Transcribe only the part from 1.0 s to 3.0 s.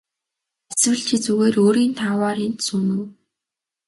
чи зүгээр өөрийн тааваар энд сууна